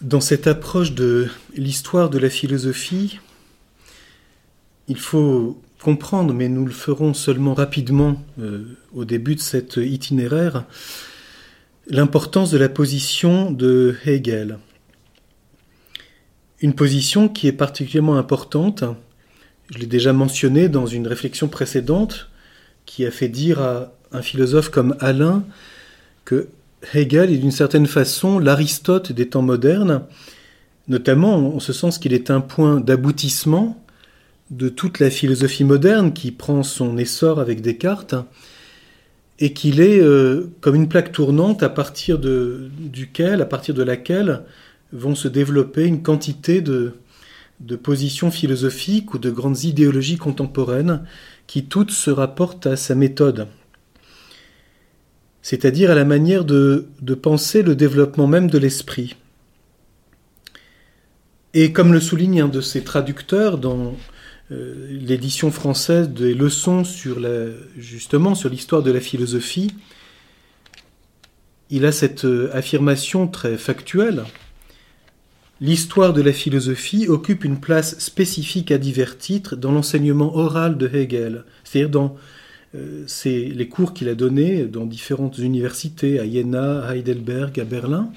Dans 0.00 0.20
cette 0.20 0.46
approche 0.46 0.92
de 0.92 1.28
l'histoire 1.54 2.08
de 2.08 2.18
la 2.18 2.30
philosophie, 2.30 3.20
il 4.88 4.96
faut 4.96 5.60
comprendre, 5.78 6.32
mais 6.32 6.48
nous 6.48 6.64
le 6.64 6.72
ferons 6.72 7.12
seulement 7.12 7.52
rapidement 7.52 8.22
euh, 8.40 8.64
au 8.94 9.04
début 9.04 9.34
de 9.34 9.40
cet 9.40 9.76
itinéraire, 9.76 10.64
l'importance 11.86 12.50
de 12.50 12.56
la 12.56 12.70
position 12.70 13.50
de 13.50 13.94
Hegel. 14.06 14.58
Une 16.62 16.74
position 16.74 17.28
qui 17.28 17.46
est 17.46 17.52
particulièrement 17.52 18.16
importante, 18.16 18.84
je 19.70 19.76
l'ai 19.76 19.86
déjà 19.86 20.14
mentionné 20.14 20.70
dans 20.70 20.86
une 20.86 21.06
réflexion 21.06 21.46
précédente, 21.46 22.30
qui 22.86 23.04
a 23.04 23.10
fait 23.10 23.28
dire 23.28 23.60
à 23.60 23.92
un 24.12 24.22
philosophe 24.22 24.70
comme 24.70 24.96
Alain 25.00 25.44
que 26.24 26.48
Hegel 26.94 27.32
est 27.32 27.38
d'une 27.38 27.50
certaine 27.50 27.86
façon 27.86 28.38
l'Aristote 28.38 29.12
des 29.12 29.28
temps 29.28 29.42
modernes, 29.42 30.02
notamment 30.88 31.54
en 31.54 31.60
ce 31.60 31.72
sens 31.72 31.98
qu'il 31.98 32.12
est 32.12 32.30
un 32.30 32.40
point 32.40 32.80
d'aboutissement 32.80 33.82
de 34.50 34.68
toute 34.68 34.98
la 34.98 35.10
philosophie 35.10 35.64
moderne 35.64 36.12
qui 36.12 36.32
prend 36.32 36.62
son 36.62 36.96
essor 36.98 37.38
avec 37.38 37.60
Descartes, 37.60 38.14
et 39.38 39.52
qu'il 39.52 39.80
est 39.80 40.00
euh, 40.00 40.50
comme 40.60 40.74
une 40.74 40.88
plaque 40.88 41.12
tournante 41.12 41.62
à 41.62 41.70
partir 41.70 42.18
de, 42.18 42.70
laquelle 43.78 44.42
vont 44.92 45.14
se 45.14 45.28
développer 45.28 45.86
une 45.86 46.02
quantité 46.02 46.60
de 46.60 46.92
positions 47.82 48.30
philosophiques 48.30 49.14
ou 49.14 49.18
de 49.18 49.30
grandes 49.30 49.64
idéologies 49.64 50.18
contemporaines 50.18 51.04
qui 51.46 51.64
toutes 51.64 51.90
se 51.90 52.10
rapportent 52.10 52.66
à 52.66 52.76
sa 52.76 52.94
méthode 52.94 53.46
c'est-à-dire 55.42 55.90
à 55.90 55.94
la 55.94 56.04
manière 56.04 56.44
de, 56.44 56.86
penser 57.22 57.62
le 57.62 57.74
développement 57.74 58.26
même 58.26 58.50
de 58.50 58.58
l'esprit. 58.58 59.16
Et 61.54 61.72
comme 61.72 61.92
le 61.92 62.00
souligne 62.00 62.42
un 62.42 62.48
de 62.48 62.60
ses 62.60 62.84
traducteurs 62.84 63.58
dans 63.58 63.96
euh, 64.52 64.86
l'édition 64.90 65.50
française 65.50 66.08
des 66.10 66.34
leçons 66.34 66.84
sur 66.84 67.18
justement 67.76 68.34
sur 68.34 68.48
l'histoire 68.48 68.82
de 68.82 68.92
la 68.92 69.00
philosophie, 69.00 69.72
il 71.70 71.84
a 71.84 71.92
cette 71.92 72.24
euh, 72.24 72.50
affirmation 72.52 73.26
très 73.26 73.56
factuelle. 73.56 74.24
L'histoire 75.60 76.12
de 76.12 76.22
la 76.22 76.32
philosophie 76.32 77.06
occupe 77.08 77.44
une 77.44 77.60
place 77.60 77.98
spécifique 77.98 78.70
à 78.70 78.78
divers 78.78 79.18
titres 79.18 79.56
dans 79.56 79.72
l'enseignement 79.72 80.34
oral 80.34 80.78
de 80.78 80.88
Hegel, 80.88 81.44
c'est-à-dire 81.64 81.90
dans 81.90 82.16
c'est 83.06 83.40
les 83.40 83.68
cours 83.68 83.94
qu'il 83.94 84.08
a 84.08 84.14
donnés 84.14 84.64
dans 84.64 84.86
différentes 84.86 85.38
universités, 85.38 86.20
à 86.20 86.24
Jena, 86.24 86.84
à 86.84 86.96
Heidelberg, 86.96 87.58
à 87.58 87.64
Berlin. 87.64 88.12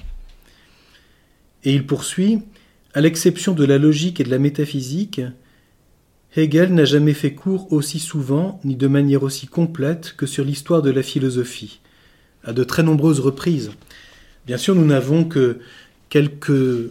Et 1.64 1.74
il 1.74 1.86
poursuit 1.86 2.40
À 2.92 3.00
l'exception 3.00 3.54
de 3.54 3.64
la 3.64 3.78
logique 3.78 4.20
et 4.20 4.24
de 4.24 4.30
la 4.30 4.38
métaphysique, 4.38 5.20
Hegel 6.36 6.74
n'a 6.74 6.84
jamais 6.84 7.14
fait 7.14 7.32
cours 7.32 7.72
aussi 7.72 8.00
souvent 8.00 8.60
ni 8.64 8.74
de 8.76 8.86
manière 8.88 9.22
aussi 9.22 9.46
complète 9.46 10.14
que 10.16 10.26
sur 10.26 10.44
l'histoire 10.44 10.82
de 10.82 10.90
la 10.90 11.02
philosophie, 11.02 11.80
à 12.42 12.52
de 12.52 12.64
très 12.64 12.82
nombreuses 12.82 13.20
reprises. 13.20 13.70
Bien 14.46 14.56
sûr, 14.56 14.74
nous 14.74 14.84
n'avons 14.84 15.24
que 15.24 15.60
quelques 16.08 16.90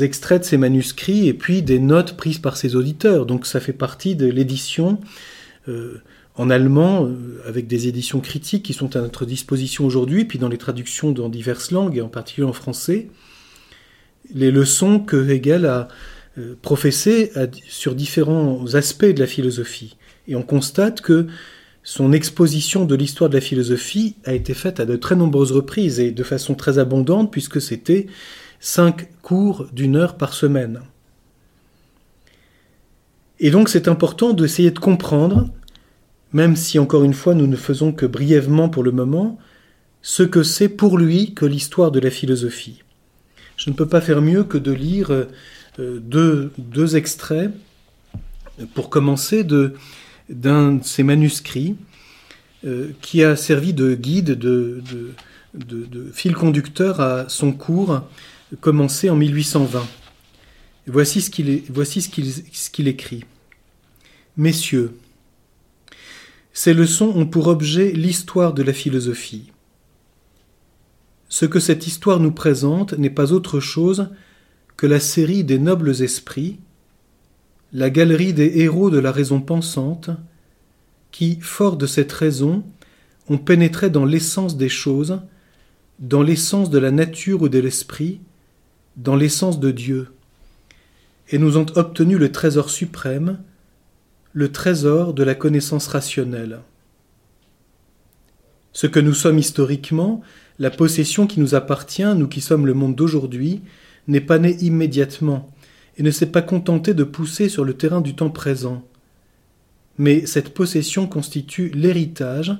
extraits 0.00 0.42
de 0.42 0.46
ces 0.46 0.56
manuscrits 0.56 1.28
et 1.28 1.34
puis 1.34 1.62
des 1.62 1.78
notes 1.78 2.16
prises 2.16 2.38
par 2.38 2.56
ses 2.56 2.76
auditeurs, 2.76 3.26
donc 3.26 3.46
ça 3.46 3.60
fait 3.60 3.72
partie 3.72 4.16
de 4.16 4.26
l'édition. 4.26 5.00
Euh, 5.68 6.02
en 6.36 6.50
allemand, 6.50 7.06
euh, 7.06 7.40
avec 7.46 7.66
des 7.66 7.88
éditions 7.88 8.20
critiques 8.20 8.64
qui 8.64 8.72
sont 8.72 8.96
à 8.96 9.00
notre 9.00 9.24
disposition 9.24 9.86
aujourd'hui, 9.86 10.24
puis 10.24 10.38
dans 10.38 10.48
les 10.48 10.58
traductions 10.58 11.12
dans 11.12 11.28
diverses 11.28 11.70
langues, 11.70 11.96
et 11.96 12.00
en 12.00 12.08
particulier 12.08 12.46
en 12.46 12.52
français, 12.52 13.08
les 14.32 14.50
leçons 14.50 15.00
que 15.00 15.28
Hegel 15.28 15.66
a 15.66 15.88
euh, 16.38 16.54
professées 16.60 17.30
sur 17.68 17.94
différents 17.94 18.74
aspects 18.74 19.04
de 19.04 19.20
la 19.20 19.26
philosophie. 19.26 19.96
Et 20.26 20.34
on 20.34 20.42
constate 20.42 21.00
que 21.00 21.26
son 21.84 22.12
exposition 22.12 22.86
de 22.86 22.94
l'histoire 22.94 23.28
de 23.28 23.34
la 23.34 23.42
philosophie 23.42 24.16
a 24.24 24.32
été 24.32 24.54
faite 24.54 24.80
à 24.80 24.86
de 24.86 24.96
très 24.96 25.16
nombreuses 25.16 25.52
reprises 25.52 26.00
et 26.00 26.10
de 26.10 26.22
façon 26.22 26.54
très 26.54 26.78
abondante, 26.78 27.30
puisque 27.30 27.60
c'était 27.60 28.06
cinq 28.58 29.10
cours 29.20 29.66
d'une 29.72 29.94
heure 29.94 30.16
par 30.16 30.32
semaine. 30.32 30.80
Et 33.38 33.50
donc 33.50 33.68
c'est 33.68 33.86
important 33.86 34.32
d'essayer 34.32 34.70
de 34.70 34.78
comprendre 34.78 35.50
même 36.34 36.56
si 36.56 36.78
encore 36.80 37.04
une 37.04 37.14
fois 37.14 37.34
nous 37.34 37.46
ne 37.46 37.56
faisons 37.56 37.92
que 37.92 38.04
brièvement 38.04 38.68
pour 38.68 38.82
le 38.82 38.90
moment, 38.90 39.38
ce 40.02 40.24
que 40.24 40.42
c'est 40.42 40.68
pour 40.68 40.98
lui 40.98 41.32
que 41.32 41.46
l'histoire 41.46 41.92
de 41.92 42.00
la 42.00 42.10
philosophie. 42.10 42.82
Je 43.56 43.70
ne 43.70 43.74
peux 43.74 43.86
pas 43.86 44.00
faire 44.00 44.20
mieux 44.20 44.42
que 44.42 44.58
de 44.58 44.72
lire 44.72 45.10
euh, 45.78 46.00
deux, 46.58 46.96
extraits, 46.96 47.52
pour 48.74 48.90
commencer, 48.90 49.44
d'un 49.44 50.72
de, 50.72 50.82
ses 50.82 51.04
manuscrits 51.04 51.76
euh, 52.64 52.90
qui 53.00 53.22
a 53.22 53.36
servi 53.36 53.72
de 53.72 53.94
guide, 53.94 54.32
de, 54.32 54.82
fil 56.12 56.34
conducteur 56.34 57.00
à 57.00 57.28
son 57.28 57.52
cours 57.52 58.02
commencé 58.60 59.08
en 59.08 59.16
1820. 59.16 59.86
Voici 60.88 61.22
ce 61.22 61.30
qu'il 62.70 62.88
écrit. 62.88 63.24
Messieurs, 64.36 64.92
ces 66.54 66.72
leçons 66.72 67.12
ont 67.16 67.26
pour 67.26 67.48
objet 67.48 67.90
l'histoire 67.90 68.54
de 68.54 68.62
la 68.62 68.72
philosophie. 68.72 69.50
Ce 71.28 71.46
que 71.46 71.58
cette 71.58 71.88
histoire 71.88 72.20
nous 72.20 72.30
présente 72.30 72.92
n'est 72.94 73.10
pas 73.10 73.32
autre 73.32 73.58
chose 73.58 74.08
que 74.76 74.86
la 74.86 75.00
série 75.00 75.42
des 75.42 75.58
nobles 75.58 76.00
esprits, 76.00 76.58
la 77.72 77.90
galerie 77.90 78.32
des 78.32 78.60
héros 78.60 78.88
de 78.88 79.00
la 79.00 79.10
raison 79.10 79.40
pensante, 79.40 80.10
qui, 81.10 81.40
forts 81.40 81.76
de 81.76 81.86
cette 81.86 82.12
raison, 82.12 82.64
ont 83.28 83.38
pénétré 83.38 83.90
dans 83.90 84.04
l'essence 84.04 84.56
des 84.56 84.68
choses, 84.68 85.20
dans 85.98 86.22
l'essence 86.22 86.70
de 86.70 86.78
la 86.78 86.92
nature 86.92 87.42
ou 87.42 87.48
de 87.48 87.58
l'esprit, 87.58 88.20
dans 88.96 89.16
l'essence 89.16 89.58
de 89.58 89.72
Dieu, 89.72 90.08
et 91.30 91.38
nous 91.38 91.56
ont 91.56 91.66
obtenu 91.74 92.16
le 92.16 92.30
trésor 92.30 92.70
suprême, 92.70 93.38
le 94.34 94.52
trésor 94.52 95.14
de 95.14 95.22
la 95.22 95.34
connaissance 95.34 95.86
rationnelle. 95.86 96.58
Ce 98.72 98.88
que 98.88 99.00
nous 99.00 99.14
sommes 99.14 99.38
historiquement, 99.38 100.20
la 100.58 100.70
possession 100.70 101.26
qui 101.26 101.40
nous 101.40 101.54
appartient, 101.54 102.14
nous 102.16 102.26
qui 102.26 102.40
sommes 102.40 102.66
le 102.66 102.74
monde 102.74 102.96
d'aujourd'hui, 102.96 103.62
n'est 104.08 104.20
pas 104.20 104.38
née 104.38 104.56
immédiatement 104.60 105.50
et 105.96 106.02
ne 106.02 106.10
s'est 106.10 106.32
pas 106.32 106.42
contenté 106.42 106.92
de 106.92 107.04
pousser 107.04 107.48
sur 107.48 107.64
le 107.64 107.74
terrain 107.74 108.00
du 108.00 108.16
temps 108.16 108.30
présent. 108.30 108.84
Mais 109.98 110.26
cette 110.26 110.52
possession 110.52 111.06
constitue 111.06 111.70
l'héritage 111.72 112.52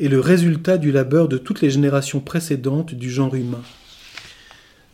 et 0.00 0.08
le 0.08 0.18
résultat 0.18 0.78
du 0.78 0.90
labeur 0.90 1.28
de 1.28 1.38
toutes 1.38 1.60
les 1.60 1.70
générations 1.70 2.18
précédentes 2.18 2.94
du 2.94 3.10
genre 3.10 3.36
humain. 3.36 3.62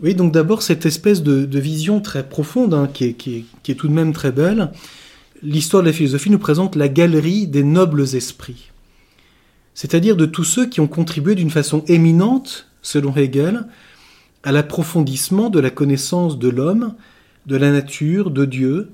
Oui, 0.03 0.15
donc 0.15 0.33
d'abord 0.33 0.61
cette 0.61 0.85
espèce 0.85 1.23
de, 1.23 1.59
vision 1.59 2.01
très 2.01 2.29
profonde, 2.29 2.75
hein, 2.75 2.89
qui, 2.93 3.47
est, 3.67 3.75
tout 3.75 3.89
de 3.89 3.95
même 3.95 4.13
très 4.13 4.31
belle, 4.31 4.71
l'histoire 5.43 5.83
de 5.83 5.89
la 5.89 5.93
philosophie 5.93 6.31
nous 6.31 6.39
présente 6.39 6.77
la 6.77 6.89
galerie 6.89 7.47
des 7.47 7.63
nobles 7.63 8.15
esprits, 8.15 8.71
c'est-à-dire 9.75 10.17
de 10.17 10.27
tous 10.27 10.45
ceux 10.45 10.67
qui 10.67 10.81
ont 10.81 10.89
contribué 10.89 11.35
d'une 11.35 11.51
façon 11.51 11.85
éminente, 11.87 12.67
selon 12.83 13.15
Hegel, 13.15 13.67
à 14.43 14.53
l'approfondissement 14.53 15.51
de 15.51 15.61
la 15.61 15.71
connaissance 15.71 16.39
de 16.39 16.49
l'homme, 16.49 16.95
de 17.47 17.57
la 17.57 17.71
nature, 17.71 18.31
de 18.31 18.45
Dieu, 18.45 18.91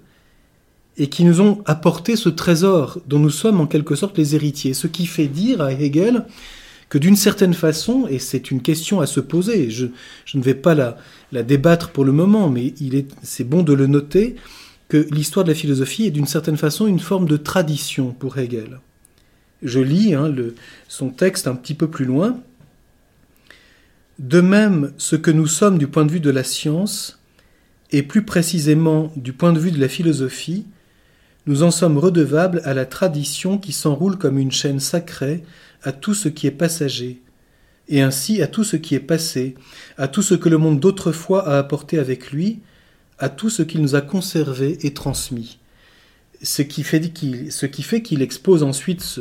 et 0.97 1.09
qui 1.09 1.25
nous 1.25 1.41
ont 1.41 1.63
apporté 1.67 2.17
ce 2.17 2.29
trésor 2.29 3.01
dont 3.07 3.19
nous 3.19 3.31
sommes 3.31 3.61
en 3.61 3.67
quelque 3.67 3.95
sorte 3.95 4.17
les 4.17 4.35
héritiers. 4.35 4.75
Ce 4.75 4.87
qui 4.87 5.07
fait 5.07 5.27
dire 5.27 5.61
à 5.61 5.73
Hegel 5.73 6.25
que 6.89 6.99
d'une 6.99 7.17
certaine 7.17 7.55
façon, 7.55 8.07
et 8.09 8.19
c'est 8.19 8.51
une 8.51 8.63
question 8.63 9.01
à 9.01 9.07
se 9.07 9.21
poser, 9.21 9.71
je, 9.71 9.87
ne 10.35 10.43
vais 10.43 10.55
pas 10.55 10.75
la, 10.75 11.43
débattre 11.43 11.91
pour 11.91 12.05
le 12.05 12.13
moment, 12.13 12.49
mais 12.49 12.75
c'est 13.23 13.49
bon 13.49 13.63
de 13.63 13.73
le 13.73 13.87
noter, 13.87 14.37
que 14.89 15.07
l'histoire 15.11 15.45
de 15.45 15.51
la 15.51 15.55
philosophie 15.55 16.07
est 16.07 16.11
d'une 16.11 16.27
certaine 16.27 16.57
façon 16.57 16.87
une 16.87 17.01
forme 17.01 17.27
de 17.27 17.37
tradition 17.37 18.13
pour 18.13 18.39
Hegel. 18.39 18.81
Je 19.63 19.81
lis 19.81 20.15
hein, 20.15 20.33
son 20.89 21.09
texte 21.09 21.47
un 21.47 21.55
petit 21.55 21.75
peu 21.75 21.89
plus 21.89 22.05
loin. 22.05 22.41
De 24.19 24.41
même, 24.41 24.93
ce 24.99 25.17
que 25.17 25.31
nous 25.31 25.47
sommes 25.47 25.79
du 25.79 25.87
point 25.87 26.05
de 26.05 26.13
vue 26.13 26.21
de 26.21 26.31
la 26.31 26.45
science, 26.45 27.19
et 27.91 28.03
plus 28.03 28.25
précisément 28.25 29.13
du 29.17 29.33
point 29.33 29.53
de 29.53 29.59
vue 29.59 29.71
de 29.71 29.81
la 29.81 29.89
philosophie, 29.89 30.67
nous 31.47 31.63
en 31.63 31.71
sommes 31.71 31.99
redevables 31.99 32.61
à 32.65 32.75
la 32.75 32.87
tradition 32.87 33.59
qui 33.59 33.73
s'enroule 33.73 34.17
comme 34.17 34.39
une 34.39 34.53
chaîne 34.53 34.81
sacrée 34.81 35.45
à 35.83 35.93
tout 35.93 36.15
ce 36.15 36.29
qui 36.29 36.47
est 36.47 36.51
passager, 36.51 37.23
et 37.89 38.01
ainsi 38.01 38.43
à 38.43 38.47
tout 38.47 38.65
ce 38.65 38.77
qui 38.77 38.95
est 38.95 39.01
passé, 39.01 39.55
à 39.99 40.09
tout 40.09 40.23
ce 40.23 40.35
que 40.35 40.49
le 40.49 40.59
monde 40.59 40.81
d'autrefois 40.81 41.49
a 41.49 41.59
apporté 41.59 41.99
avec 41.99 42.33
lui, 42.33 42.61
à 43.19 43.29
tout 43.29 43.51
ce 43.51 43.63
qu'il 43.63 43.81
nous 43.83 43.95
a 43.95 44.01
conservé 44.01 44.79
et 44.87 44.95
transmis. 44.95 45.59
Ce 46.43 46.63
qui 46.63 46.83
fait 46.83 47.01
qu'il, 47.11 48.23
expose 48.23 48.63
ensuite 48.63 49.19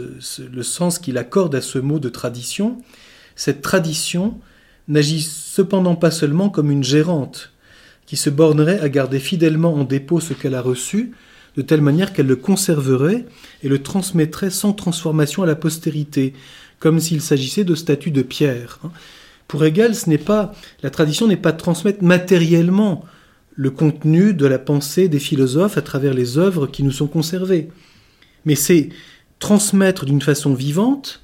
le 0.51 0.63
sens 0.63 0.99
qu'il 0.99 1.17
accorde 1.17 1.55
à 1.55 1.61
ce 1.61 1.79
mot 1.79 1.99
de 1.99 2.09
tradition, 2.09 2.77
cette 3.35 3.61
tradition 3.61 4.39
n'agit 4.87 5.21
cependant 5.21 5.95
pas 5.95 6.11
seulement 6.11 6.49
comme 6.49 6.71
une 6.71 6.83
gérante, 6.83 7.51
qui 8.05 8.17
se 8.17 8.29
bornerait 8.29 8.79
à 8.79 8.89
garder 8.89 9.19
fidèlement 9.19 9.73
en 9.73 9.85
dépôt 9.85 10.19
ce 10.19 10.33
qu'elle 10.33 10.55
a 10.55 10.61
reçu, 10.61 11.13
de 11.55 11.61
telle 11.61 11.81
manière 11.81 12.13
qu'elle 12.13 12.27
le 12.27 12.35
conserverait 12.35 13.25
et 13.61 13.69
le 13.69 13.81
transmettrait 13.81 14.49
sans 14.49 14.73
transformation 14.73 15.43
à 15.43 15.45
la 15.45 15.55
postérité, 15.55 16.33
comme 16.79 16.99
s'il 16.99 17.21
s'agissait 17.21 17.63
de 17.63 17.75
statues 17.75 18.11
de 18.11 18.23
pierre. 18.23 18.79
Hein. 18.83 18.91
Pour 19.47 19.63
Hegel, 19.63 19.95
ce 19.95 20.09
n'est 20.09 20.17
pas, 20.17 20.53
la 20.81 20.89
tradition 20.89 21.27
n'est 21.27 21.37
pas 21.37 21.51
de 21.51 21.57
transmettre 21.57 22.03
matériellement 22.03 23.05
le 23.55 23.71
contenu 23.71 24.33
de 24.33 24.45
la 24.45 24.59
pensée 24.59 25.07
des 25.07 25.19
philosophes 25.19 25.77
à 25.77 25.81
travers 25.81 26.13
les 26.13 26.37
œuvres 26.37 26.67
qui 26.67 26.83
nous 26.83 26.91
sont 26.91 27.07
conservées, 27.07 27.69
mais 28.45 28.55
c'est 28.55 28.89
transmettre 29.39 30.05
d'une 30.05 30.21
façon 30.21 30.53
vivante, 30.53 31.21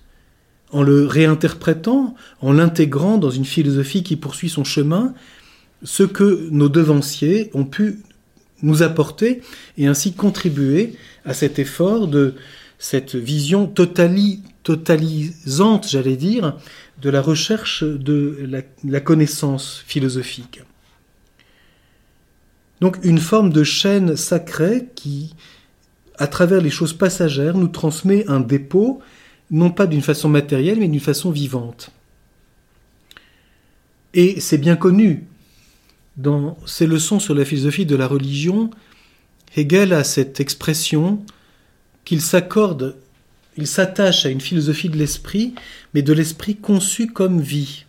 en 0.71 0.83
le 0.83 1.07
réinterprétant, 1.07 2.15
en 2.41 2.53
l'intégrant 2.53 3.17
dans 3.17 3.31
une 3.31 3.45
philosophie 3.45 4.03
qui 4.03 4.15
poursuit 4.15 4.49
son 4.49 4.63
chemin, 4.63 5.15
ce 5.83 6.03
que 6.03 6.47
nos 6.51 6.69
devanciers 6.69 7.49
ont 7.53 7.65
pu 7.65 7.99
nous 8.61 8.83
apporter 8.83 9.41
et 9.77 9.87
ainsi 9.87 10.13
contribuer 10.13 10.93
à 11.25 11.33
cet 11.33 11.59
effort 11.59 12.07
de 12.07 12.35
cette 12.77 13.15
vision 13.15 13.67
totalisante, 13.67 15.89
j'allais 15.89 16.15
dire, 16.15 16.55
de 17.01 17.09
la 17.09 17.21
recherche 17.21 17.83
de 17.83 18.63
la, 18.83 18.99
connaissance 18.99 19.83
philosophique. 19.85 20.61
Donc 22.81 22.97
une 23.03 23.19
forme 23.19 23.51
de 23.51 23.63
chaîne 23.63 24.15
sacrée 24.15 24.87
qui, 24.95 25.35
à 26.17 26.27
travers 26.27 26.61
les 26.61 26.69
choses 26.69 26.93
passagères, 26.93 27.57
nous 27.57 27.67
transmet 27.67 28.27
un 28.27 28.39
dépôt, 28.39 29.01
non 29.51 29.71
pas 29.71 29.87
d'une 29.87 30.01
façon 30.01 30.29
matérielle, 30.29 30.79
mais 30.79 30.87
d'une 30.87 30.99
façon 30.99 31.31
vivante. 31.31 31.91
Et 34.13 34.39
c'est 34.39 34.57
bien 34.57 34.75
connu, 34.75 35.25
dans 36.17 36.57
ses 36.65 36.87
leçons 36.87 37.19
sur 37.19 37.35
la 37.35 37.45
philosophie 37.45 37.85
de 37.85 37.95
la 37.95 38.07
religion, 38.07 38.69
Hegel 39.55 39.93
a 39.93 40.03
cette 40.03 40.39
expression 40.39 41.23
qu'il 42.05 42.21
s'accorde, 42.21 42.97
il 43.57 43.67
s'attache 43.67 44.25
à 44.25 44.29
une 44.29 44.41
philosophie 44.41 44.89
de 44.89 44.97
l'esprit, 44.97 45.53
mais 45.93 46.01
de 46.01 46.13
l'esprit 46.13 46.55
conçu 46.55 47.07
comme 47.07 47.41
vie. 47.41 47.85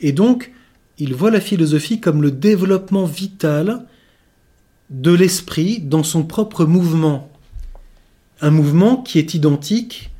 Et 0.00 0.12
donc, 0.12 0.52
il 0.98 1.14
voit 1.14 1.30
la 1.30 1.40
philosophie 1.40 2.00
comme 2.00 2.22
le 2.22 2.30
développement 2.30 3.04
vital 3.04 3.86
de 4.90 5.12
l'esprit 5.12 5.80
dans 5.80 6.02
son 6.02 6.24
propre 6.24 6.64
mouvement. 6.64 7.30
Un 8.40 8.50
mouvement 8.50 8.96
qui 8.96 9.18
est 9.18 9.34
identique, 9.34 10.10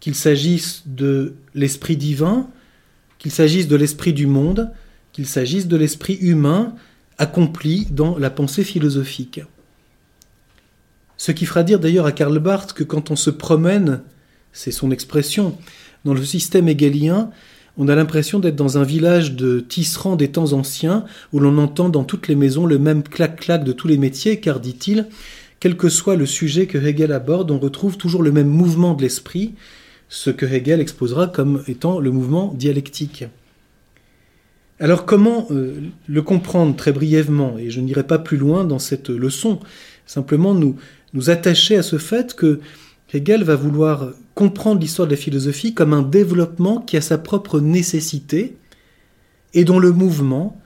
qu'il 0.00 0.14
s'agisse 0.14 0.82
de 0.86 1.34
l'esprit 1.54 1.96
divin, 1.96 2.48
qu'il 3.18 3.30
s'agisse 3.30 3.68
de 3.68 3.76
l'esprit 3.76 4.12
du 4.12 4.26
monde, 4.26 4.70
qu'il 5.12 5.26
s'agisse 5.26 5.66
de 5.66 5.76
l'esprit 5.76 6.18
humain 6.20 6.74
accompli 7.18 7.86
dans 7.90 8.18
la 8.18 8.30
pensée 8.30 8.64
philosophique. 8.64 9.40
Ce 11.16 11.32
qui 11.32 11.46
fera 11.46 11.62
dire 11.62 11.80
d'ailleurs 11.80 12.06
à 12.06 12.12
Karl 12.12 12.38
Barth 12.38 12.72
que 12.74 12.84
quand 12.84 13.10
on 13.10 13.16
se 13.16 13.30
promène, 13.30 14.02
c'est 14.52 14.70
son 14.70 14.90
expression, 14.90 15.56
dans 16.04 16.14
le 16.14 16.24
système 16.24 16.68
hegelien, 16.68 17.30
on 17.78 17.88
a 17.88 17.94
l'impression 17.94 18.38
d'être 18.38 18.56
dans 18.56 18.78
un 18.78 18.84
village 18.84 19.34
de 19.34 19.60
tisserands 19.60 20.16
des 20.16 20.28
temps 20.28 20.52
anciens, 20.52 21.04
où 21.32 21.40
l'on 21.40 21.58
entend 21.58 21.88
dans 21.88 22.04
toutes 22.04 22.28
les 22.28 22.34
maisons 22.34 22.66
le 22.66 22.78
même 22.78 23.02
clac-clac 23.02 23.64
de 23.64 23.72
tous 23.72 23.88
les 23.88 23.98
métiers, 23.98 24.40
car, 24.40 24.60
dit-il, 24.60 25.06
quel 25.60 25.76
que 25.76 25.88
soit 25.88 26.16
le 26.16 26.26
sujet 26.26 26.66
que 26.66 26.78
Hegel 26.78 27.12
aborde, 27.12 27.50
on 27.50 27.58
retrouve 27.58 27.96
toujours 27.96 28.22
le 28.22 28.32
même 28.32 28.48
mouvement 28.48 28.94
de 28.94 29.02
l'esprit, 29.02 29.54
ce 30.08 30.30
que 30.30 30.46
Hegel 30.46 30.80
exposera 30.80 31.26
comme 31.26 31.62
étant 31.66 31.98
le 31.98 32.10
mouvement 32.10 32.54
dialectique. 32.54 33.24
Alors 34.78 35.06
comment 35.06 35.46
euh, 35.50 35.74
le 36.06 36.22
comprendre 36.22 36.76
très 36.76 36.92
brièvement 36.92 37.56
Et 37.58 37.70
je 37.70 37.80
n'irai 37.80 38.04
pas 38.04 38.18
plus 38.18 38.36
loin 38.36 38.64
dans 38.64 38.78
cette 38.78 39.08
leçon, 39.08 39.58
simplement 40.06 40.54
nous, 40.54 40.76
nous 41.14 41.30
attacher 41.30 41.76
à 41.76 41.82
ce 41.82 41.96
fait 41.96 42.34
que 42.34 42.60
Hegel 43.12 43.44
va 43.44 43.56
vouloir 43.56 44.12
comprendre 44.34 44.80
l'histoire 44.80 45.06
de 45.06 45.14
la 45.14 45.20
philosophie 45.20 45.74
comme 45.74 45.92
un 45.92 46.02
développement 46.02 46.80
qui 46.80 46.96
a 46.96 47.00
sa 47.00 47.18
propre 47.18 47.60
nécessité 47.60 48.56
et 49.54 49.64
dont 49.64 49.78
le 49.78 49.92
mouvement 49.92 50.60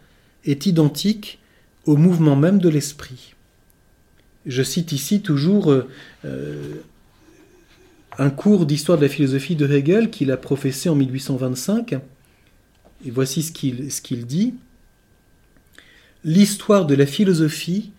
est 0.44 0.66
identique 0.66 1.38
au 1.84 1.96
mouvement 1.96 2.36
même 2.36 2.58
de 2.58 2.68
l'esprit. 2.68 3.34
Je 4.46 4.62
cite 4.62 4.92
ici 4.92 5.20
toujours 5.20 5.70
euh, 5.70 5.88
euh, 6.24 6.76
un 8.18 8.30
cours 8.30 8.66
d'histoire 8.66 8.98
de 8.98 9.02
la 9.02 9.08
philosophie 9.08 9.56
de 9.56 9.70
Hegel 9.70 10.10
qu'il 10.10 10.30
a 10.30 10.36
professé 10.36 10.88
en 10.88 10.94
1825 10.94 11.98
et 13.04 13.10
voici 13.10 13.42
ce 13.42 13.52
qu'il 13.52 14.26
dit. 14.26 14.54
L'histoire 16.24 16.86
de 16.86 16.94
la 16.94 17.06
philosophie 17.06 17.92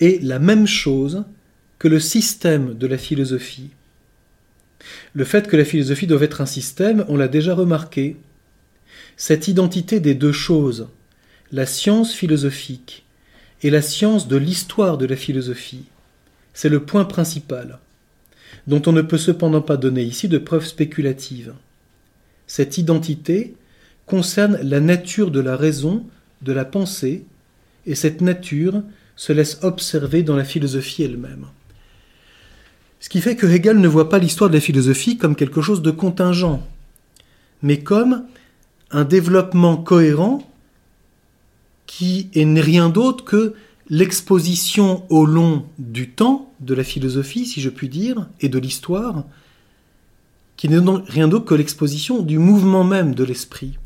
est 0.00 0.22
la 0.22 0.38
même 0.38 0.66
chose 0.66 1.24
le 1.88 2.00
système 2.00 2.74
de 2.74 2.86
la 2.86 2.98
philosophie. 2.98 3.70
Le 5.14 5.24
fait 5.24 5.48
que 5.48 5.56
la 5.56 5.64
philosophie 5.64 6.06
doit 6.06 6.22
être 6.22 6.40
un 6.40 6.46
système, 6.46 7.04
on 7.08 7.16
l'a 7.16 7.28
déjà 7.28 7.54
remarqué. 7.54 8.16
Cette 9.16 9.48
identité 9.48 10.00
des 10.00 10.14
deux 10.14 10.32
choses, 10.32 10.88
la 11.52 11.66
science 11.66 12.12
philosophique 12.12 13.04
et 13.62 13.70
la 13.70 13.82
science 13.82 14.26
de 14.26 14.36
l'histoire 14.36 14.98
de 14.98 15.06
la 15.06 15.16
philosophie, 15.16 15.84
c'est 16.54 16.68
le 16.68 16.84
point 16.84 17.04
principal, 17.04 17.78
dont 18.66 18.82
on 18.86 18.92
ne 18.92 19.02
peut 19.02 19.18
cependant 19.18 19.62
pas 19.62 19.76
donner 19.76 20.02
ici 20.02 20.28
de 20.28 20.38
preuves 20.38 20.66
spéculatives. 20.66 21.54
Cette 22.46 22.78
identité 22.78 23.54
concerne 24.06 24.58
la 24.62 24.80
nature 24.80 25.30
de 25.30 25.40
la 25.40 25.56
raison, 25.56 26.06
de 26.42 26.52
la 26.52 26.64
pensée, 26.64 27.24
et 27.86 27.94
cette 27.94 28.20
nature 28.20 28.82
se 29.16 29.32
laisse 29.32 29.58
observer 29.62 30.22
dans 30.22 30.36
la 30.36 30.44
philosophie 30.44 31.02
elle-même. 31.02 31.46
Ce 33.02 33.08
qui 33.08 33.20
fait 33.20 33.34
que 33.34 33.48
Hegel 33.48 33.80
ne 33.80 33.88
voit 33.88 34.08
pas 34.08 34.20
l'histoire 34.20 34.48
de 34.48 34.54
la 34.54 34.60
philosophie 34.60 35.18
comme 35.18 35.34
quelque 35.34 35.60
chose 35.60 35.82
de 35.82 35.90
contingent, 35.90 36.64
mais 37.60 37.80
comme 37.80 38.22
un 38.92 39.02
développement 39.02 39.76
cohérent 39.76 40.48
qui 41.88 42.30
n'est 42.36 42.60
rien 42.60 42.90
d'autre 42.90 43.24
que 43.24 43.54
l'exposition 43.88 45.04
au 45.10 45.26
long 45.26 45.66
du 45.80 46.10
temps 46.10 46.52
de 46.60 46.74
la 46.74 46.84
philosophie, 46.84 47.44
si 47.44 47.60
je 47.60 47.70
puis 47.70 47.88
dire, 47.88 48.28
et 48.40 48.48
de 48.48 48.60
l'histoire, 48.60 49.24
qui 50.56 50.68
n'est 50.68 50.78
rien 51.08 51.26
d'autre 51.26 51.46
que 51.46 51.56
l'exposition 51.56 52.22
du 52.22 52.38
mouvement 52.38 52.84
même 52.84 53.16
de 53.16 53.24
l'esprit. 53.24 53.78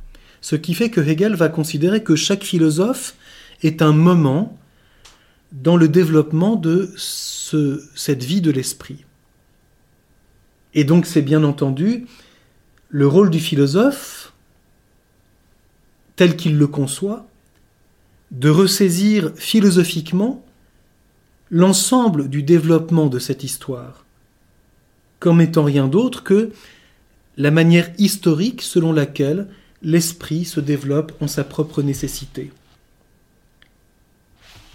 Ce 0.42 0.56
qui 0.56 0.74
fait 0.74 0.90
que 0.90 1.00
Hegel 1.00 1.36
va 1.36 1.48
considérer 1.48 2.02
que 2.02 2.16
chaque 2.16 2.44
philosophe 2.44 3.14
est 3.62 3.80
un 3.80 3.92
moment 3.92 4.58
dans 5.52 5.78
le 5.78 5.88
développement 5.88 6.54
de 6.56 6.92
cette 6.98 8.22
vie 8.22 8.42
de 8.42 8.50
l'esprit. 8.50 9.05
Et 10.76 10.84
donc 10.84 11.06
c'est 11.06 11.22
bien 11.22 11.42
entendu 11.42 12.06
le 12.90 13.08
rôle 13.08 13.30
du 13.30 13.40
philosophe, 13.40 14.34
tel 16.14 16.36
qu'il 16.36 16.56
le 16.58 16.66
conçoit, 16.66 17.26
de 18.30 18.50
ressaisir 18.50 19.32
philosophiquement 19.36 20.44
l'ensemble 21.50 22.28
du 22.28 22.42
développement 22.42 23.06
de 23.06 23.18
cette 23.18 23.42
histoire, 23.42 24.04
comme 25.18 25.40
étant 25.40 25.64
rien 25.64 25.88
d'autre 25.88 26.22
que 26.22 26.52
la 27.38 27.50
manière 27.50 27.90
historique 27.98 28.60
selon 28.60 28.92
laquelle 28.92 29.48
l'esprit 29.82 30.44
se 30.44 30.60
développe 30.60 31.12
en 31.20 31.26
sa 31.26 31.44
propre 31.44 31.82
nécessité. 31.82 32.52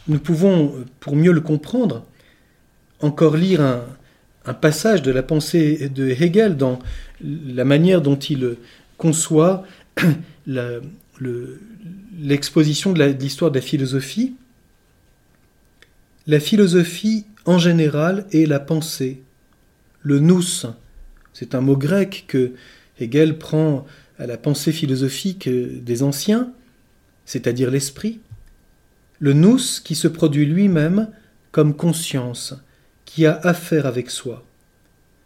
Nous 0.08 0.20
pouvons, 0.20 0.84
pour 1.00 1.16
mieux 1.16 1.32
le 1.32 1.42
comprendre, 1.42 2.04
encore 3.02 3.36
lire 3.36 3.62
un, 3.62 3.84
passage 4.60 5.02
de 5.02 5.12
la 5.12 5.24
pensée 5.24 5.90
de 5.90 6.10
Hegel 6.10 6.58
dans 6.58 6.80
la 7.22 7.66
manière 7.66 8.02
dont 8.02 8.18
il 8.18 8.56
conçoit 8.98 9.64
l'exposition 12.20 12.94
de 12.94 13.04
l'histoire 13.04 13.52
de 13.52 13.60
la 13.60 13.62
philosophie. 13.62 14.36
La 16.28 16.40
philosophie, 16.40 17.26
en 17.46 17.58
général, 17.58 18.26
est 18.32 18.46
la 18.46 18.60
pensée. 18.60 19.22
Le 20.02 20.20
nous, 20.20 20.44
c'est 21.34 21.56
un 21.56 21.62
mot 21.62 21.78
grec 21.78 22.26
que 22.28 22.54
Hegel 23.00 23.38
prend 23.38 23.86
à 24.20 24.28
la 24.28 24.38
pensée 24.38 24.72
philosophique 24.72 25.50
des 25.50 26.04
anciens, 26.04 26.52
c'est-à-dire 27.26 27.72
l'esprit, 27.72 28.20
le 29.20 29.34
nous 29.34 29.60
qui 29.84 29.96
se 29.96 30.08
produit 30.08 30.46
lui-même 30.46 31.08
comme 31.52 31.76
conscience, 31.76 32.56
qui 33.14 33.26
a 33.26 33.40
affaire 33.44 33.86
avec 33.86 34.10
soi. 34.10 34.44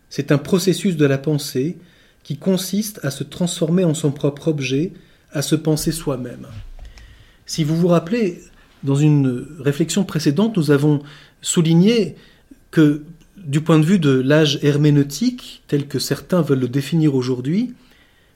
C'est 0.09 0.31
un 0.31 0.37
processus 0.37 0.97
de 0.97 1.05
la 1.05 1.17
pensée 1.17 1.77
qui 2.23 2.37
consiste 2.37 2.99
à 3.03 3.11
se 3.11 3.23
transformer 3.23 3.83
en 3.83 3.93
son 3.93 4.11
propre 4.11 4.47
objet, 4.47 4.93
à 5.31 5.41
se 5.41 5.55
penser 5.55 5.91
soi-même. 5.91 6.47
Si 7.45 7.63
vous 7.63 7.75
vous 7.75 7.87
rappelez, 7.87 8.41
dans 8.83 8.95
une 8.95 9.45
réflexion 9.59 10.03
précédente, 10.03 10.57
nous 10.57 10.71
avons 10.71 11.01
souligné 11.41 12.15
que 12.71 13.03
du 13.37 13.61
point 13.61 13.77
de 13.77 13.85
vue 13.85 13.99
de 13.99 14.09
l'âge 14.09 14.57
herméneutique, 14.63 15.61
tel 15.67 15.87
que 15.87 15.99
certains 15.99 16.41
veulent 16.41 16.61
le 16.61 16.67
définir 16.67 17.13
aujourd'hui, 17.13 17.75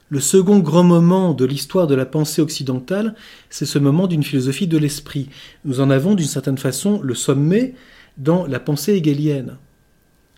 le 0.09 0.19
second 0.19 0.59
grand 0.59 0.83
moment 0.83 1.33
de 1.33 1.45
l'histoire 1.45 1.87
de 1.87 1.95
la 1.95 2.05
pensée 2.05 2.41
occidentale, 2.41 3.15
c'est 3.49 3.65
ce 3.65 3.79
moment 3.79 4.05
d'une 4.05 4.23
philosophie 4.23 4.67
de 4.67 4.77
l'esprit. 4.77 5.29
Nous 5.65 5.81
en 5.81 5.89
avons 5.89 6.13
d'une 6.13 6.27
certaine 6.27 6.57
façon 6.57 7.01
le 7.01 7.15
sommet 7.15 7.73
dans 8.19 8.45
la 8.45 8.59
pensée 8.59 8.93
hegelienne. 8.95 9.57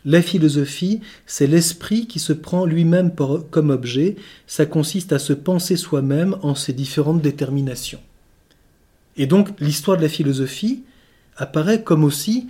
La 0.03 0.21
philosophie, 0.21 1.01
c'est 1.27 1.45
l'esprit 1.45 2.07
qui 2.07 2.19
se 2.19 2.33
prend 2.33 2.65
lui-même 2.65 3.11
comme 3.51 3.69
objet, 3.69 4.15
ça 4.47 4.65
consiste 4.65 5.13
à 5.13 5.19
se 5.19 5.33
penser 5.33 5.77
soi-même 5.77 6.37
en 6.41 6.55
ses 6.55 6.73
différentes 6.73 7.21
déterminations. 7.21 8.01
Et 9.17 9.27
donc 9.27 9.49
l'histoire 9.59 9.97
de 9.97 10.01
la 10.01 10.09
philosophie 10.09 10.83
apparaît 11.37 11.83
comme 11.83 12.03
aussi 12.03 12.47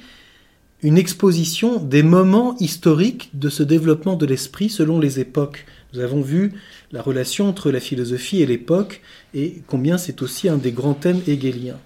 une 0.83 0.97
exposition 0.97 1.79
des 1.79 2.03
moments 2.03 2.57
historiques 2.59 3.29
de 3.33 3.49
ce 3.49 3.63
développement 3.63 4.15
de 4.15 4.25
l'esprit 4.25 4.69
selon 4.69 4.99
les 4.99 5.19
époques. 5.19 5.65
Nous 5.93 5.99
avons 5.99 6.21
vu 6.21 6.53
la 6.91 7.01
relation 7.01 7.49
entre 7.49 7.69
la 7.69 7.79
philosophie 7.79 8.41
et 8.41 8.45
l'époque 8.45 9.01
et 9.33 9.61
combien 9.67 9.97
c'est 9.97 10.21
aussi 10.21 10.49
un 10.49 10.57
des 10.57 10.71
grands 10.71 10.93
thèmes 10.93 11.21
hegeliens. 11.27 11.79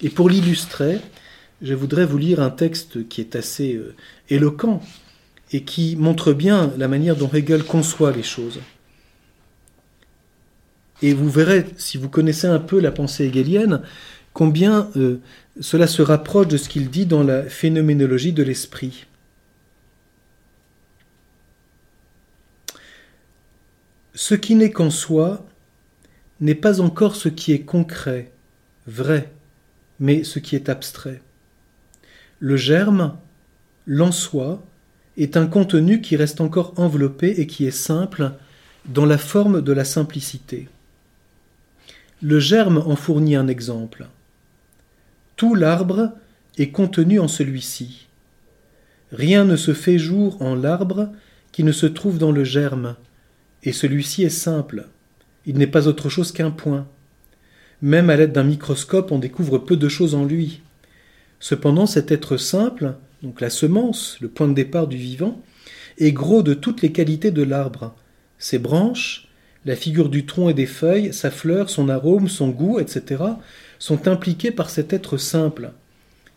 Et 0.00 0.08
pour 0.08 0.28
l'illustrer, 0.28 1.00
je 1.62 1.74
voudrais 1.74 2.04
vous 2.04 2.18
lire 2.18 2.40
un 2.40 2.50
texte 2.50 3.08
qui 3.08 3.20
est 3.20 3.36
assez 3.36 3.74
euh, 3.74 3.94
éloquent 4.28 4.82
et 5.52 5.62
qui 5.62 5.96
montre 5.96 6.32
bien 6.32 6.72
la 6.76 6.88
manière 6.88 7.16
dont 7.16 7.30
Hegel 7.32 7.62
conçoit 7.62 8.10
les 8.12 8.22
choses. 8.22 8.60
Et 11.02 11.14
vous 11.14 11.30
verrez, 11.30 11.66
si 11.76 11.98
vous 11.98 12.08
connaissez 12.08 12.46
un 12.46 12.58
peu 12.58 12.80
la 12.80 12.92
pensée 12.92 13.26
hegelienne, 13.26 13.82
combien 14.32 14.90
euh, 14.96 15.20
cela 15.60 15.86
se 15.86 16.02
rapproche 16.02 16.48
de 16.48 16.56
ce 16.56 16.68
qu'il 16.68 16.90
dit 16.90 17.06
dans 17.06 17.22
la 17.22 17.42
phénoménologie 17.44 18.32
de 18.32 18.42
l'esprit. 18.42 19.06
Ce 24.14 24.34
qui 24.34 24.54
n'est 24.54 24.70
qu'en 24.70 24.90
soi 24.90 25.46
n'est 26.40 26.54
pas 26.54 26.80
encore 26.80 27.16
ce 27.16 27.28
qui 27.28 27.52
est 27.52 27.62
concret, 27.62 28.32
vrai, 28.86 29.32
mais 30.00 30.24
ce 30.24 30.38
qui 30.38 30.56
est 30.56 30.68
abstrait. 30.68 31.22
Le 32.44 32.56
germe, 32.56 33.16
l'en 33.86 34.10
soi, 34.10 34.60
est 35.16 35.36
un 35.36 35.46
contenu 35.46 36.00
qui 36.00 36.16
reste 36.16 36.40
encore 36.40 36.74
enveloppé 36.76 37.40
et 37.40 37.46
qui 37.46 37.66
est 37.66 37.70
simple 37.70 38.32
dans 38.84 39.06
la 39.06 39.16
forme 39.16 39.62
de 39.62 39.72
la 39.72 39.84
simplicité. 39.84 40.68
Le 42.20 42.40
germe 42.40 42.82
en 42.84 42.96
fournit 42.96 43.36
un 43.36 43.46
exemple. 43.46 44.08
Tout 45.36 45.54
l'arbre 45.54 46.10
est 46.58 46.70
contenu 46.70 47.20
en 47.20 47.28
celui-ci. 47.28 48.08
Rien 49.12 49.44
ne 49.44 49.54
se 49.54 49.72
fait 49.72 50.00
jour 50.00 50.42
en 50.42 50.56
l'arbre 50.56 51.12
qui 51.52 51.62
ne 51.62 51.70
se 51.70 51.86
trouve 51.86 52.18
dans 52.18 52.32
le 52.32 52.42
germe, 52.42 52.96
et 53.62 53.70
celui-ci 53.70 54.24
est 54.24 54.30
simple. 54.30 54.88
Il 55.46 55.58
n'est 55.58 55.68
pas 55.68 55.86
autre 55.86 56.08
chose 56.08 56.32
qu'un 56.32 56.50
point. 56.50 56.88
Même 57.82 58.10
à 58.10 58.16
l'aide 58.16 58.32
d'un 58.32 58.42
microscope, 58.42 59.12
on 59.12 59.20
découvre 59.20 59.58
peu 59.58 59.76
de 59.76 59.88
choses 59.88 60.16
en 60.16 60.24
lui. 60.24 60.60
Cependant, 61.42 61.86
cet 61.86 62.12
être 62.12 62.36
simple, 62.36 62.94
donc 63.24 63.40
la 63.40 63.50
semence, 63.50 64.16
le 64.20 64.28
point 64.28 64.46
de 64.46 64.54
départ 64.54 64.86
du 64.86 64.96
vivant, 64.96 65.42
est 65.98 66.12
gros 66.12 66.40
de 66.44 66.54
toutes 66.54 66.82
les 66.82 66.92
qualités 66.92 67.32
de 67.32 67.42
l'arbre. 67.42 67.96
Ses 68.38 68.60
branches, 68.60 69.26
la 69.64 69.74
figure 69.74 70.08
du 70.08 70.24
tronc 70.24 70.50
et 70.50 70.54
des 70.54 70.66
feuilles, 70.66 71.12
sa 71.12 71.32
fleur, 71.32 71.68
son 71.68 71.88
arôme, 71.88 72.28
son 72.28 72.50
goût, 72.50 72.78
etc., 72.78 73.24
sont 73.80 74.06
impliqués 74.06 74.52
par 74.52 74.70
cet 74.70 74.92
être 74.92 75.16
simple, 75.16 75.72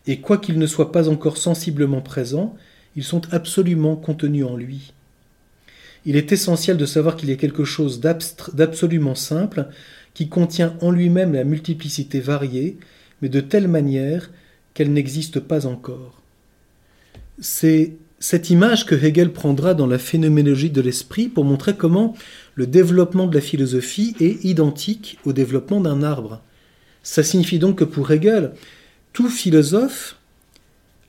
et 0.08 0.20
quoiqu'ils 0.20 0.58
ne 0.58 0.66
soient 0.66 0.90
pas 0.90 1.08
encore 1.08 1.36
sensiblement 1.36 2.00
présents, 2.00 2.56
ils 2.96 3.04
sont 3.04 3.32
absolument 3.32 3.94
contenus 3.94 4.44
en 4.44 4.56
lui. 4.56 4.92
Il 6.04 6.16
est 6.16 6.32
essentiel 6.32 6.78
de 6.78 6.86
savoir 6.86 7.14
qu'il 7.14 7.30
a 7.30 7.36
quelque 7.36 7.64
chose 7.64 8.00
d'absolument 8.00 9.14
simple, 9.14 9.68
qui 10.14 10.28
contient 10.28 10.76
en 10.80 10.90
lui-même 10.90 11.32
la 11.32 11.44
multiplicité 11.44 12.18
variée, 12.18 12.76
mais 13.22 13.28
de 13.28 13.40
telle 13.40 13.68
manière 13.68 14.30
qu'elle 14.76 14.92
n'existe 14.92 15.40
pas 15.40 15.64
encore. 15.64 16.20
C'est 17.38 17.94
cette 18.18 18.50
image 18.50 18.84
que 18.84 18.94
Hegel 18.94 19.32
prendra 19.32 19.72
dans 19.72 19.86
la 19.86 19.98
phénoménologie 19.98 20.68
de 20.68 20.82
l'esprit 20.82 21.28
pour 21.28 21.46
montrer 21.46 21.76
comment 21.76 22.14
le 22.56 22.66
développement 22.66 23.26
de 23.26 23.34
la 23.34 23.40
philosophie 23.40 24.14
est 24.20 24.44
identique 24.44 25.18
au 25.24 25.32
développement 25.32 25.80
d'un 25.80 26.02
arbre. 26.02 26.42
Ça 27.02 27.22
signifie 27.22 27.58
donc 27.58 27.78
que 27.78 27.84
pour 27.84 28.10
Hegel, 28.10 28.52
tout 29.14 29.30
philosophe, 29.30 30.16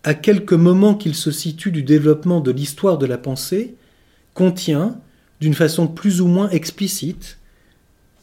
à 0.05 0.13
quelque 0.13 0.55
moment 0.55 0.95
qu'il 0.95 1.13
se 1.13 1.31
situe 1.31 1.71
du 1.71 1.83
développement 1.83 2.39
de 2.39 2.51
l'histoire 2.51 2.97
de 2.97 3.05
la 3.05 3.17
pensée, 3.17 3.75
contient, 4.33 4.97
d'une 5.41 5.55
façon 5.55 5.89
plus 5.89 6.21
ou 6.21 6.27
moins 6.27 6.49
explicite, 6.51 7.37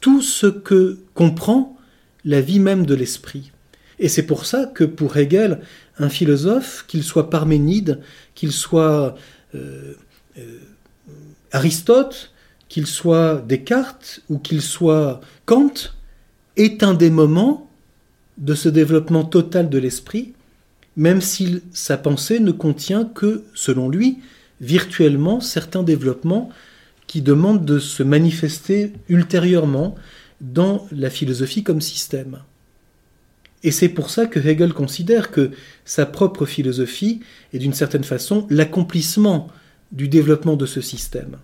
tout 0.01 0.23
ce 0.23 0.47
que 0.47 0.97
comprend 1.13 1.77
la 2.23 2.41
vie 2.41 2.59
même 2.59 2.87
de 2.87 2.95
l'esprit. 2.95 3.51
Et 3.99 4.09
c'est 4.09 4.25
pour 4.25 4.45
ça 4.45 4.65
que 4.65 4.83
pour 4.83 5.15
Hegel, 5.17 5.61
un 5.97 6.09
philosophe, 6.09 6.85
qu'il 6.87 7.03
soit 7.03 7.29
Parménide, 7.29 8.01
qu'il 8.33 8.51
soit 8.51 9.15
euh, 9.53 9.93
euh, 10.37 10.59
Aristote, 11.51 12.31
qu'il 12.67 12.87
soit 12.87 13.43
Descartes 13.47 14.21
ou 14.29 14.37
qu'il 14.37 14.61
soit 14.61 15.21
Kant, 15.45 15.73
est 16.57 16.83
un 16.83 16.93
des 16.93 17.09
moments 17.09 17.69
de 18.37 18.53
ce 18.53 18.69
développement 18.69 19.23
total 19.23 19.69
de 19.69 19.77
l'esprit, 19.77 20.33
même 20.97 21.21
si 21.21 21.61
sa 21.73 21.97
pensée 21.97 22.39
ne 22.39 22.51
contient 22.51 23.05
que, 23.05 23.43
selon 23.53 23.89
lui, 23.89 24.19
virtuellement 24.61 25.39
certains 25.39 25.83
développements 25.83 26.49
qui 27.07 27.21
demandent 27.21 27.65
de 27.65 27.79
se 27.79 28.03
manifester 28.03 28.93
ultérieurement 29.09 29.95
dans 30.41 30.87
la 30.91 31.09
philosophie 31.09 31.63
comme 31.63 31.81
système. 31.81 32.39
Et 33.63 33.71
c'est 33.71 33.89
pour 33.89 34.09
ça 34.09 34.27
que 34.27 34.39
Hegel 34.39 34.73
considère 34.73 35.31
que 35.31 35.51
sa 35.85 36.05
propre 36.05 36.45
philosophie 36.45 37.21
est 37.53 37.59
d'une 37.59 37.73
certaine 37.73 38.03
façon 38.03 38.45
l'accomplissement 38.49 39.47
du 39.91 40.07
développement 40.07 40.55
de 40.55 40.65
ce 40.65 40.81
système. 40.81 41.37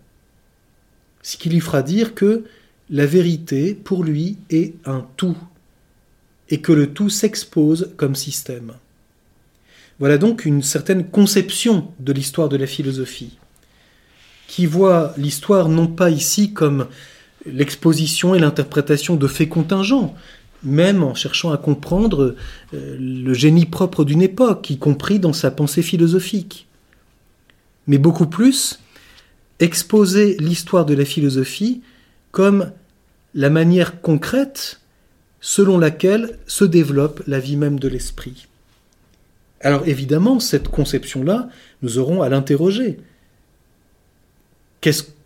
Ce 1.24 1.38
qui 1.38 1.50
lui 1.50 1.60
fera 1.60 1.82
dire 1.82 2.13
que 2.13 2.44
la 2.89 3.06
vérité, 3.06 3.74
pour 3.74 4.03
lui, 4.03 4.38
est 4.50 4.74
un 4.86 5.06
tout 5.18 5.38
et 6.50 6.60
que 6.60 6.74
le 6.74 6.94
tout 6.94 7.10
s'expose 7.10 7.91
comme 7.98 8.15
système. 8.15 8.74
Voilà 10.00 10.18
donc 10.18 10.46
une 10.46 10.63
certaine 10.63 11.08
conception 11.08 11.91
de 12.00 12.12
l'histoire 12.12 12.50
de 12.50 12.58
la 12.58 12.68
philosophie, 12.68 13.38
qui 14.48 14.65
voit 14.65 15.13
l'histoire 15.18 15.70
non 15.70 15.88
pas 15.88 16.10
ici 16.10 16.53
comme 16.53 16.88
l'exposition 17.46 18.36
et 18.36 18.39
l'interprétation 18.39 19.15
de 19.15 19.27
faits 19.27 19.50
contingents, 19.50 20.15
même 20.63 21.03
en 21.03 21.13
cherchant 21.13 21.51
à 21.51 21.58
comprendre 21.58 22.36
euh, 22.74 22.98
le 23.00 23.34
génie 23.34 23.65
propre 23.65 24.03
d'une 24.03 24.22
époque, 24.22 24.70
y 24.70 24.77
compris 24.77 25.20
dans 25.20 25.34
sa 25.34 25.51
pensée 25.51 25.82
philosophique, 25.82 26.68
mais 27.88 27.98
beaucoup 27.98 28.27
plus 28.27 28.80
exposer 29.60 30.38
l'histoire 30.39 30.86
de 30.86 30.94
la 30.94 31.06
philosophie 31.06 31.82
comme 32.32 32.72
la 33.34 33.50
manière 33.50 34.01
concrète 34.01 34.80
selon 35.39 35.77
laquelle 35.77 36.38
se 36.46 36.65
développe 36.65 37.24
la 37.27 37.39
vie 37.39 37.58
même 37.58 37.80
de 37.80 37.88
l'esprit. 37.88 38.48
Alors 39.62 39.88
évidemment, 39.88 40.39
cette 40.39 40.68
conception-là, 40.68 41.50
nous 41.82 41.98
aurons 41.98 42.22
à 42.22 42.30
l'interroger. 42.30 43.00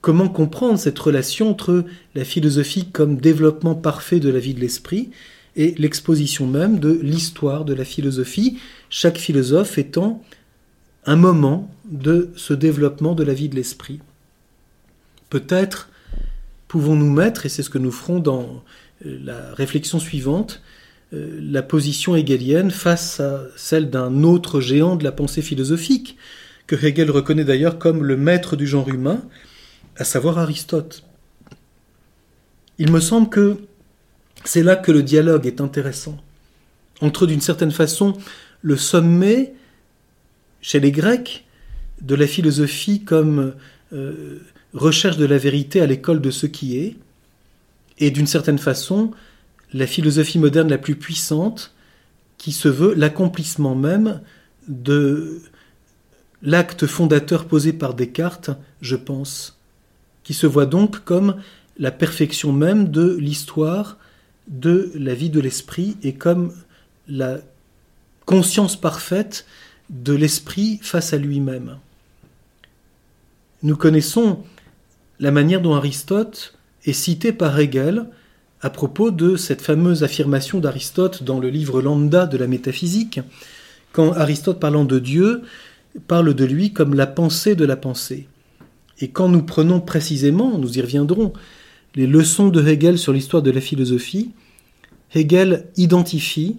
Comment 0.02 0.30
comprendre 0.30 0.78
cette 0.78 1.00
relation 1.00 1.50
entre 1.50 1.86
la 2.14 2.26
philosophie 2.26 2.90
comme 2.92 3.18
développement 3.18 3.76
parfait 3.76 4.20
de 4.20 4.30
la 4.30 4.40
vie 4.40 4.54
de 4.54 4.60
l'esprit 4.60 5.10
et 5.56 5.74
l'exposition 5.78 6.48
même 6.48 6.80
de 6.80 6.92
l'histoire 7.02 7.66
de 7.66 7.74
la 7.74 7.86
philosophie, 7.86 8.60
chaque 8.90 9.18
philosophe 9.18 9.78
étant 9.78 10.22
un 11.06 11.16
moment 11.16 11.72
de 11.86 12.30
ce 12.36 12.54
développement 12.54 13.16
de 13.16 13.24
la 13.24 13.34
vie 13.34 13.50
de 13.50 13.56
l'esprit? 13.56 14.00
Peut-être 15.30 15.90
pouvons-nous 16.68 17.12
mettre, 17.12 17.46
et 17.46 17.50
c'est 17.50 17.64
ce 17.64 17.70
que 17.70 17.78
nous 17.78 17.92
ferons 17.92 18.20
dans 18.20 18.64
euh, 19.06 19.18
la 19.24 19.54
réflexion 19.54 20.00
suivante, 20.00 20.62
euh, 21.14 21.40
la 21.42 21.62
position 21.62 22.16
hegelienne 22.16 22.72
face 22.72 23.20
à 23.20 23.44
celle 23.56 23.90
d'un 23.90 24.24
autre 24.24 24.60
géant 24.60 24.96
de 24.96 25.04
la 25.04 25.12
pensée 25.12 25.42
philosophique, 25.42 26.18
que 26.68 26.76
Hegel 26.76 27.12
reconnaît 27.12 27.44
d'ailleurs 27.44 27.78
comme 27.78 28.04
le 28.04 28.18
maître 28.18 28.56
du 28.56 28.68
genre 28.68 28.90
humain, 28.90 29.22
à 29.98 30.04
savoir 30.04 30.40
Aristote. 30.40 31.04
il 32.78 32.92
me 32.92 33.00
semble 33.00 33.30
que 33.30 33.58
c'est 34.44 34.64
là 34.64 34.76
que 34.76 34.92
le 34.92 35.04
dialogue 35.04 35.48
est 35.48 35.62
intéressant. 35.62 36.18
Entre, 37.02 37.26
d'une 37.26 37.42
certaine 37.42 37.72
façon, 37.72 38.14
le 38.62 38.78
sommet, 38.78 39.54
chez 40.62 40.80
les 40.80 40.92
Grecs, 40.92 41.46
de 42.02 42.16
la 42.16 42.28
philosophie 42.28 43.04
comme 43.04 43.54
euh, 43.94 44.40
recherche 44.74 45.18
de 45.18 45.26
la 45.26 45.38
vérité 45.38 45.82
à 45.82 45.86
l'école 45.86 46.22
de 46.22 46.32
ce 46.32 46.46
qui 46.46 46.78
est, 46.78 46.96
et 48.00 48.12
d'une 48.12 48.28
certaine 48.28 48.60
façon, 48.60 49.12
la 49.74 49.88
philosophie 49.88 50.40
moderne 50.40 50.70
la 50.70 50.78
plus 50.78 50.96
puissante, 50.96 51.74
qui 52.38 52.52
se 52.52 52.68
veut 52.68 52.94
l'accomplissement 52.94 53.76
même 53.76 54.22
de 54.68 55.42
l'acte 56.46 56.86
fondateur 56.86 57.46
posé 57.46 57.74
par 57.74 57.96
Descartes, 57.96 58.52
je 58.82 58.96
pense, 58.96 59.58
qui 60.24 60.34
se 60.34 60.48
voit 60.48 60.68
donc 60.68 61.04
comme 61.04 61.42
la 61.78 61.92
perfection 61.92 62.54
même 62.54 62.90
de 62.90 63.18
l'histoire 63.20 63.98
de 64.48 64.92
la 64.96 65.16
vie 65.16 65.32
de 65.32 65.40
l'esprit 65.40 65.98
et 66.04 66.14
comme 66.14 66.54
la 67.08 67.40
conscience 68.26 68.80
parfaite 68.80 69.46
de 69.90 70.14
l'esprit 70.14 70.80
face 70.82 71.14
à 71.14 71.18
lui-même. 71.18 71.78
Nous 73.64 73.76
connaissons 73.76 74.44
la 75.20 75.32
manière 75.32 75.62
dont 75.62 75.74
Aristote 75.74 76.58
est 76.86 76.94
cité 76.94 77.34
par 77.34 77.60
Hegel 77.60 78.06
à 78.62 78.70
propos 78.70 79.12
de 79.12 79.36
cette 79.36 79.62
fameuse 79.62 80.04
affirmation 80.04 80.60
d'Aristote 80.60 81.24
dans 81.24 81.40
le 81.40 81.50
livre 81.50 81.82
Lambda 81.82 82.26
de 82.26 82.38
la 82.38 82.48
métaphysique, 82.48 83.20
quand 83.92 84.14
Aristote 84.14 84.60
parlant 84.60 84.86
de 84.86 85.00
Dieu 85.00 85.42
parle 86.00 86.34
de 86.34 86.46
lui 86.46 86.74
comme 86.74 86.94
la 86.94 87.08
pensée 87.08 87.56
de 87.56 87.66
la 87.66 87.76
pensée. 87.76 88.28
Et 89.00 89.10
quand 89.10 89.30
nous 89.30 89.44
prenons 89.44 89.82
précisément, 89.82 90.58
nous 90.58 90.78
y 90.78 90.82
reviendrons, 90.82 91.34
les 91.96 92.08
leçons 92.08 92.50
de 92.50 92.66
Hegel 92.66 92.98
sur 92.98 93.14
l'histoire 93.14 93.44
de 93.44 93.52
la 93.52 93.62
philosophie, 93.62 94.32
Hegel 95.14 95.68
identifie 95.78 96.58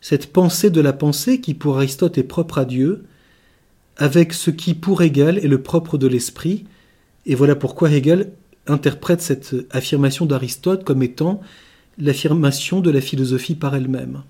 cette 0.00 0.32
pensée 0.32 0.70
de 0.70 0.80
la 0.80 0.92
pensée 0.92 1.40
qui 1.40 1.54
pour 1.54 1.76
Aristote 1.76 2.18
est 2.18 2.24
propre 2.24 2.58
à 2.58 2.64
Dieu, 2.64 3.04
avec 3.96 4.32
ce 4.32 4.50
qui 4.50 4.74
pour 4.74 5.02
Hegel 5.02 5.38
est 5.38 5.48
le 5.48 5.62
propre 5.62 5.96
de 5.96 6.06
l'esprit, 6.06 6.64
et 7.26 7.34
voilà 7.34 7.56
pourquoi 7.56 7.90
Hegel 7.90 8.32
interprète 8.66 9.22
cette 9.22 9.54
affirmation 9.70 10.26
d'Aristote 10.26 10.84
comme 10.84 11.02
étant 11.02 11.40
l'affirmation 11.98 12.80
de 12.80 12.90
la 12.90 13.00
philosophie 13.00 13.54
par 13.54 13.74
elle-même. 13.74 14.22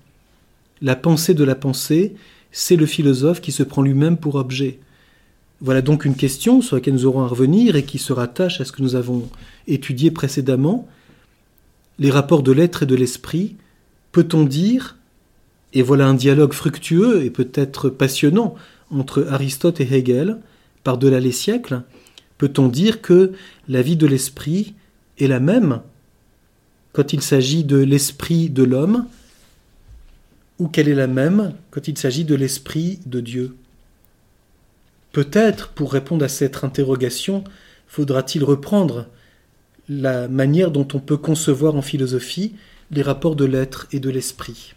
La 0.81 0.95
pensée 0.95 1.33
de 1.33 1.43
la 1.43 1.55
pensée, 1.55 2.15
c'est 2.57 2.77
le 2.77 2.85
philosophe 2.85 3.41
qui 3.41 3.51
se 3.51 3.63
prend 3.63 3.81
lui-même 3.81 4.15
pour 4.15 4.35
objet. 4.35 4.79
Voilà 5.59 5.81
donc 5.81 6.05
une 6.05 6.15
question 6.15 6.61
sur 6.61 6.77
laquelle 6.77 6.93
nous 6.93 7.05
aurons 7.05 7.21
à 7.21 7.27
revenir 7.27 7.75
et 7.75 7.83
qui 7.83 7.97
se 7.97 8.13
rattache 8.13 8.61
à 8.61 8.65
ce 8.65 8.71
que 8.71 8.81
nous 8.81 8.95
avons 8.95 9.29
étudié 9.67 10.09
précédemment. 10.09 10.87
Les 11.99 12.09
rapports 12.09 12.43
de 12.43 12.53
l'être 12.53 12.83
et 12.83 12.85
de 12.85 12.95
l'esprit, 12.95 13.57
peut-on 14.13 14.45
dire, 14.45 14.95
et 15.73 15.81
voilà 15.81 16.07
un 16.07 16.13
dialogue 16.13 16.53
fructueux 16.53 17.25
et 17.25 17.29
peut-être 17.29 17.89
passionnant 17.89 18.55
entre 18.89 19.27
Aristote 19.29 19.81
et 19.81 19.93
Hegel, 19.93 20.37
par-delà 20.85 21.19
les 21.19 21.33
siècles, 21.33 21.81
peut-on 22.37 22.69
dire 22.69 23.01
que 23.01 23.33
la 23.67 23.81
vie 23.81 23.97
de 23.97 24.07
l'esprit 24.07 24.75
est 25.19 25.27
la 25.27 25.41
même 25.41 25.81
quand 26.93 27.11
il 27.11 27.21
s'agit 27.21 27.65
de 27.65 27.77
l'esprit 27.77 28.49
de 28.49 28.63
l'homme 28.63 29.07
ou 30.59 30.67
qu'elle 30.67 30.87
est 30.87 30.95
la 30.95 31.07
même 31.07 31.53
quand 31.71 31.87
il 31.87 31.97
s'agit 31.97 32.25
de 32.25 32.35
l'esprit 32.35 32.99
de 33.05 33.19
Dieu 33.19 33.55
Peut-être, 35.11 35.69
pour 35.69 35.93
répondre 35.93 36.25
à 36.25 36.27
cette 36.27 36.65
interrogation, 36.65 37.45
faudra-t-il 37.87 38.43
reprendre 38.43 39.07
la 39.87 40.27
manière 40.27 40.71
dont 40.71 40.87
on 40.93 40.99
peut 40.99 41.15
concevoir 41.15 41.75
en 41.75 41.81
philosophie 41.81 42.55
les 42.91 43.01
rapports 43.01 43.37
de 43.37 43.45
l'être 43.45 43.87
et 43.93 44.01
de 44.01 44.09
l'esprit. 44.09 44.73